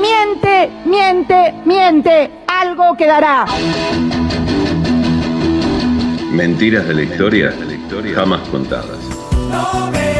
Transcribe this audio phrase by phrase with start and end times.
[0.00, 2.30] Miente, miente, miente.
[2.46, 3.44] Algo quedará.
[6.30, 7.54] Mentiras de la historia,
[8.14, 10.13] jamás contadas.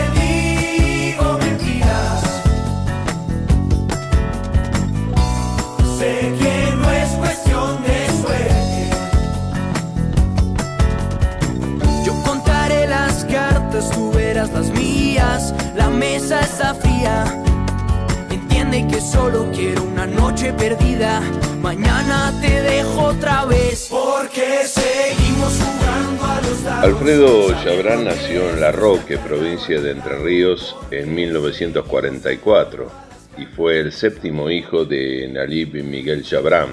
[26.85, 32.91] Alfredo Chabrán nació en La Roque, provincia de Entre Ríos, en 1944
[33.39, 36.69] y fue el séptimo hijo de Nalib Miguel Chabrán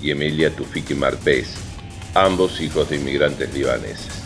[0.00, 1.56] y Emilia Tufiki Marpés,
[2.14, 4.22] ambos hijos de inmigrantes libaneses.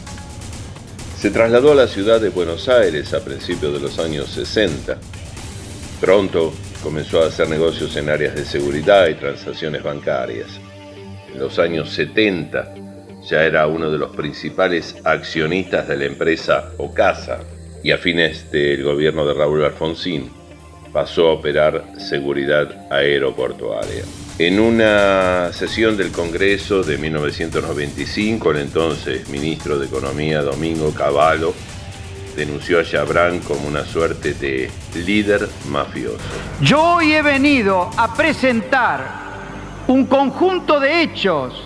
[1.19, 4.97] Se trasladó a la ciudad de Buenos Aires a principios de los años 60.
[6.01, 10.61] Pronto comenzó a hacer negocios en áreas de seguridad y transacciones bancarias.
[11.33, 12.84] En los años 70
[13.29, 17.41] ya era uno de los principales accionistas de la empresa Ocasa
[17.83, 20.31] y a fines del gobierno de Raúl Alfonsín
[20.93, 24.05] pasó a operar seguridad aeroportuaria.
[24.39, 31.55] En una sesión del Congreso de 1995, el entonces ministro de Economía Domingo Cavallo
[32.37, 36.19] denunció a Chabrán como una suerte de líder mafioso.
[36.61, 39.25] Yo hoy he venido a presentar
[39.87, 41.64] un conjunto de hechos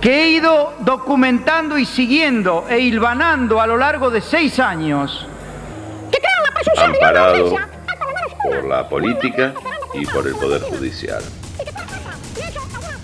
[0.00, 5.26] que he ido documentando y siguiendo e hilvanando a lo largo de seis años.
[6.76, 7.56] amparado
[8.42, 9.54] por la política
[9.94, 11.22] y por el Poder Judicial.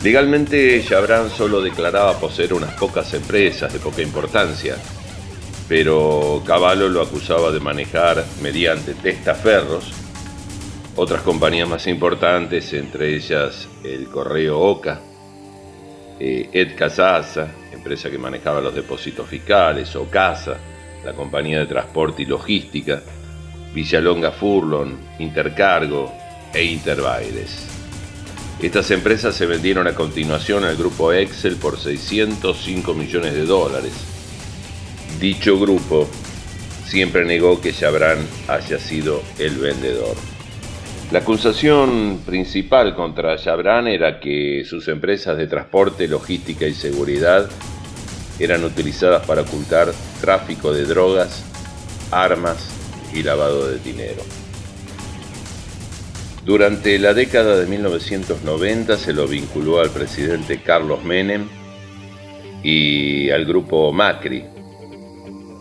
[0.03, 4.77] Legalmente, Chabrán solo declaraba poseer unas pocas empresas de poca importancia,
[5.69, 9.93] pero Cavallo lo acusaba de manejar mediante testaferros
[10.95, 15.01] otras compañías más importantes, entre ellas el Correo Oca,
[16.19, 20.57] eh, Ed Casasa, empresa que manejaba los depósitos fiscales, Ocasa,
[21.05, 23.03] la compañía de transporte y logística,
[23.73, 26.13] Villalonga Furlon, Intercargo
[26.53, 27.69] e Interbaires.
[28.61, 33.93] Estas empresas se vendieron a continuación al grupo Excel por 605 millones de dólares.
[35.21, 36.09] Dicho grupo
[36.87, 40.17] siempre negó que Chabrán haya sido el vendedor.
[41.13, 47.49] La acusación principal contra Chabrán era que sus empresas de transporte, logística y seguridad
[48.41, 51.45] eran utilizadas para ocultar tráfico de drogas,
[52.11, 52.71] armas
[53.15, 54.23] y lavado de dinero.
[56.45, 61.49] Durante la década de 1990 se lo vinculó al presidente Carlos Menem
[62.65, 64.45] y al grupo Macri,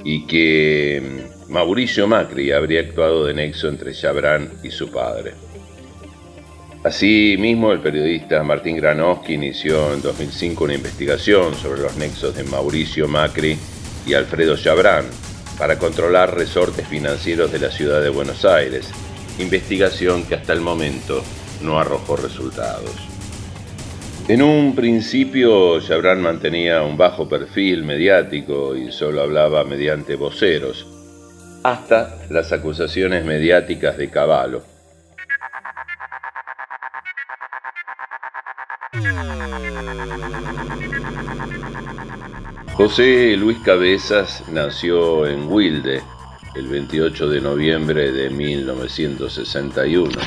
[0.03, 5.33] y que Mauricio Macri habría actuado de nexo entre Chabrán y su padre.
[6.83, 13.07] Asimismo, el periodista Martín Granoski inició en 2005 una investigación sobre los nexos de Mauricio
[13.07, 13.57] Macri
[14.07, 15.05] y Alfredo Chabrán
[15.57, 18.89] para controlar resortes financieros de la ciudad de Buenos Aires,
[19.39, 21.23] investigación que hasta el momento
[21.61, 22.91] no arrojó resultados.
[24.27, 30.87] En un principio, Chabrán mantenía un bajo perfil mediático y solo hablaba mediante voceros,
[31.65, 34.61] hasta las acusaciones mediáticas de Cavallo.
[42.73, 46.03] José Luis Cabezas nació en Wilde
[46.53, 50.21] el 28 de noviembre de 1961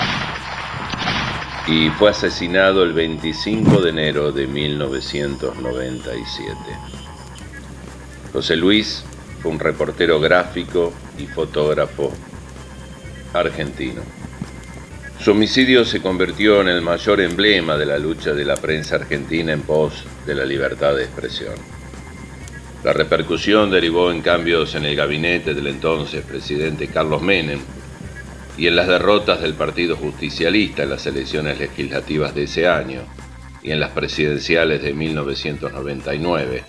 [1.69, 6.59] y fue asesinado el 25 de enero de 1997.
[8.33, 9.05] José Luis
[9.43, 12.13] fue un reportero gráfico y fotógrafo
[13.33, 14.03] argentino.
[15.21, 19.53] Su homicidio se convirtió en el mayor emblema de la lucha de la prensa argentina
[19.53, 21.55] en pos de la libertad de expresión.
[22.85, 27.59] La repercusión derivó en cambios en el gabinete del entonces presidente Carlos Menem
[28.57, 33.03] y en las derrotas del Partido Justicialista en las elecciones legislativas de ese año
[33.63, 36.65] y en las presidenciales de 1999,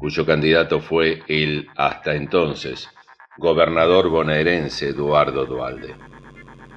[0.00, 2.88] cuyo candidato fue el hasta entonces
[3.36, 5.94] gobernador bonaerense Eduardo Dualde.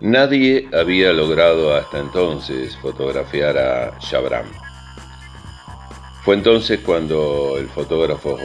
[0.02, 4.46] Nadie había logrado hasta entonces fotografiar a Chabrán.
[6.24, 8.38] Fue entonces cuando el fotógrafo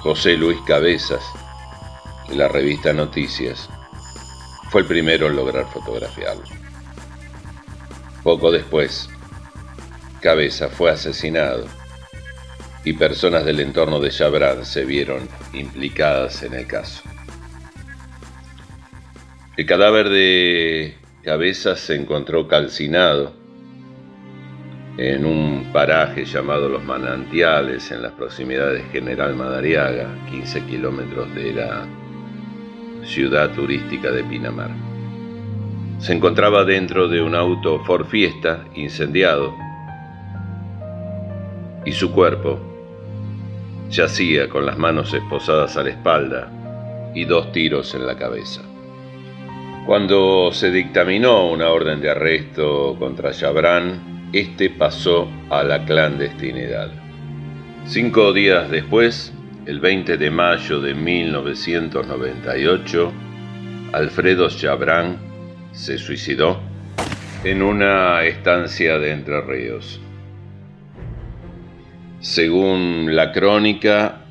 [0.00, 1.22] José Luis Cabezas,
[2.28, 3.68] de la revista Noticias,
[4.70, 6.44] fue el primero en lograr fotografiarlo.
[8.22, 9.08] Poco después,
[10.20, 11.77] Cabeza fue asesinado
[12.88, 17.02] y personas del entorno de Chabrán se vieron implicadas en el caso.
[19.58, 23.34] El cadáver de Cabezas se encontró calcinado
[24.96, 31.52] en un paraje llamado Los Manantiales, en las proximidades de General Madariaga, 15 kilómetros de
[31.52, 31.86] la
[33.04, 34.70] ciudad turística de Pinamar.
[35.98, 39.54] Se encontraba dentro de un auto Ford Fiesta incendiado
[41.84, 42.77] y su cuerpo
[43.90, 46.48] yacía con las manos esposadas a la espalda
[47.14, 48.62] y dos tiros en la cabeza.
[49.86, 56.90] Cuando se dictaminó una orden de arresto contra Chabrán, este pasó a la clandestinidad.
[57.86, 59.32] Cinco días después,
[59.64, 63.12] el 20 de mayo de 1998,
[63.92, 65.16] Alfredo Chabrán
[65.72, 66.60] se suicidó
[67.44, 70.02] en una estancia de Entre Ríos.
[72.28, 74.26] Según la crónica,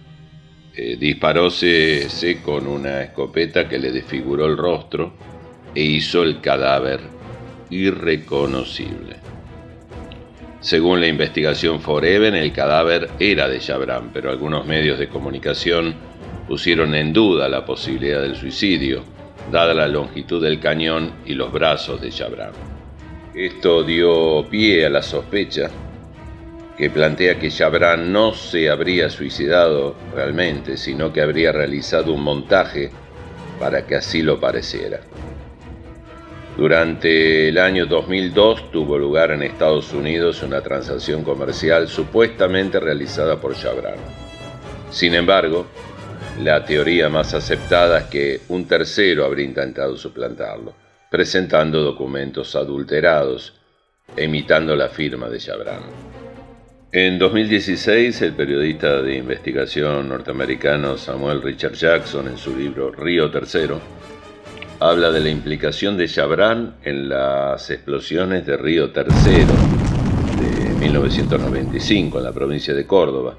[0.76, 2.08] eh, disparóse
[2.46, 5.14] con una escopeta que le desfiguró el rostro
[5.74, 7.00] e hizo el cadáver
[7.72, 9.16] irreconocible.
[10.60, 15.96] Según la investigación Forever, el cadáver era de Chabran, pero algunos medios de comunicación
[16.48, 19.04] pusieron en duda la posibilidad del suicidio,
[19.52, 22.52] dada la longitud del cañón y los brazos de Chabran.
[23.34, 25.72] Esto dio pie a la sospecha
[26.78, 32.92] que plantea que Chabran no se habría suicidado realmente, sino que habría realizado un montaje
[33.60, 35.00] para que así lo pareciera.
[36.56, 43.56] Durante el año 2002 tuvo lugar en Estados Unidos una transacción comercial supuestamente realizada por
[43.56, 43.98] Chabran.
[44.92, 45.68] Sin embargo,
[46.42, 50.74] la teoría más aceptada es que un tercero habría intentado suplantarlo,
[51.10, 53.54] presentando documentos adulterados
[54.16, 56.17] imitando la firma de Chabran.
[56.94, 63.82] En 2016, el periodista de investigación norteamericano Samuel Richard Jackson, en su libro Río Tercero,
[64.80, 69.54] habla de la implicación de Chabran en las explosiones de Río Tercero
[70.40, 73.36] de 1995 en la provincia de Córdoba,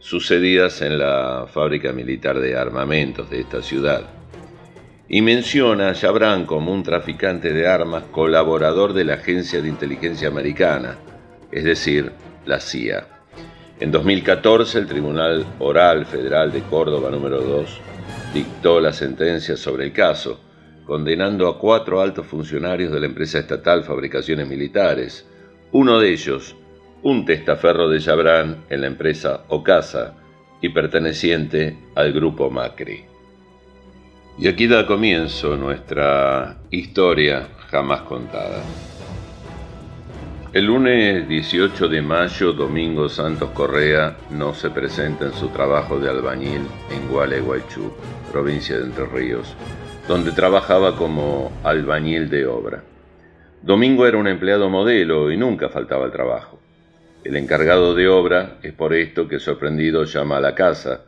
[0.00, 4.02] sucedidas en la fábrica militar de armamentos de esta ciudad.
[5.08, 10.26] Y menciona a Chabran como un traficante de armas colaborador de la Agencia de Inteligencia
[10.26, 10.98] Americana,
[11.52, 12.10] es decir,
[12.48, 13.06] la CIA.
[13.78, 17.80] En 2014, el Tribunal Oral Federal de Córdoba número 2
[18.32, 20.40] dictó la sentencia sobre el caso,
[20.86, 25.28] condenando a cuatro altos funcionarios de la empresa estatal Fabricaciones Militares,
[25.72, 26.56] uno de ellos,
[27.02, 30.14] un testaferro de Chabrán en la empresa Ocasa
[30.62, 33.04] y perteneciente al grupo Macri.
[34.38, 38.62] Y aquí da comienzo nuestra historia jamás contada.
[40.54, 46.08] El lunes 18 de mayo, Domingo Santos Correa no se presenta en su trabajo de
[46.08, 47.92] albañil en Gualeguaychú,
[48.32, 49.54] provincia de Entre Ríos,
[50.08, 52.82] donde trabajaba como albañil de obra.
[53.60, 56.58] Domingo era un empleado modelo y nunca faltaba al trabajo.
[57.24, 61.02] El encargado de obra es por esto que sorprendido llama a la casa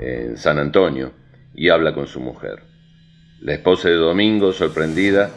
[0.00, 1.12] en San Antonio
[1.54, 2.64] y habla con su mujer.
[3.40, 5.30] La esposa de Domingo, sorprendida,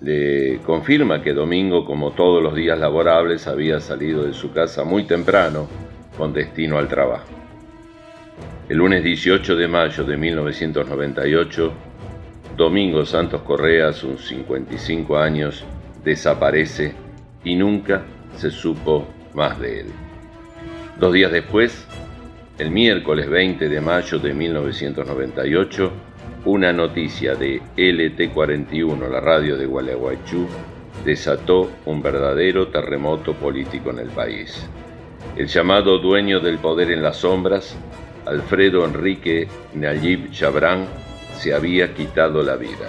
[0.00, 5.04] le confirma que Domingo, como todos los días laborables, había salido de su casa muy
[5.04, 5.68] temprano
[6.16, 7.28] con destino al trabajo.
[8.68, 11.72] El lunes 18 de mayo de 1998,
[12.56, 15.64] Domingo Santos Correa, a sus 55 años,
[16.04, 16.94] desaparece
[17.44, 18.02] y nunca
[18.36, 19.86] se supo más de él.
[20.98, 21.86] Dos días después,
[22.58, 25.92] el miércoles 20 de mayo de 1998,
[26.46, 30.46] una noticia de LT41, la radio de Gualeguaychú,
[31.04, 34.64] desató un verdadero terremoto político en el país.
[35.36, 37.76] El llamado dueño del poder en las sombras,
[38.26, 40.86] Alfredo Enrique Nayib Chabrán,
[41.36, 42.86] se había quitado la vida.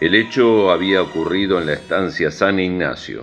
[0.00, 3.22] El hecho había ocurrido en la estancia San Ignacio,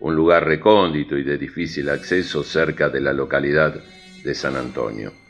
[0.00, 3.74] un lugar recóndito y de difícil acceso cerca de la localidad
[4.24, 5.25] de San Antonio.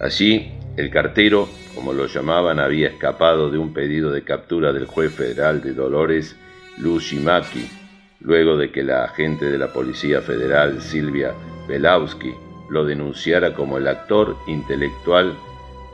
[0.00, 5.12] Allí, el cartero, como lo llamaban, había escapado de un pedido de captura del juez
[5.12, 6.36] federal de Dolores,
[6.78, 7.68] Lushimaki,
[8.20, 11.32] luego de que la agente de la Policía Federal, Silvia
[11.68, 12.32] Belowski,
[12.70, 15.34] lo denunciara como el actor intelectual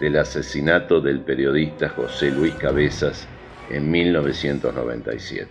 [0.00, 3.26] del asesinato del periodista José Luis Cabezas
[3.68, 5.50] en 1997.